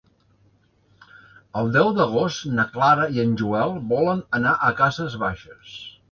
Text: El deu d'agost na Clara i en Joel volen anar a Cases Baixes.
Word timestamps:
El 1.59 1.67
deu 1.75 1.89
d'agost 1.97 2.47
na 2.59 2.65
Clara 2.77 3.05
i 3.17 3.21
en 3.23 3.35
Joel 3.41 3.75
volen 3.91 4.23
anar 4.39 4.55
a 4.55 4.71
Cases 4.81 5.19
Baixes. 5.25 5.75